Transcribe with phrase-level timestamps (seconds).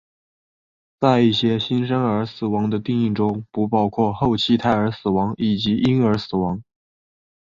[0.99, 6.63] 在一些新生儿死亡的定义中不包括后期胎儿死亡以及婴儿死亡。